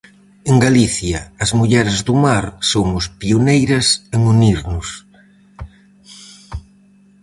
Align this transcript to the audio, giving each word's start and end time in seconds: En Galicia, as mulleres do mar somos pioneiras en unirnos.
En 0.49 0.55
Galicia, 0.65 1.19
as 1.43 1.49
mulleres 1.59 1.97
do 2.07 2.15
mar 2.25 2.45
somos 2.71 3.03
pioneiras 3.21 3.87
en 4.15 4.21
unirnos. 4.33 4.87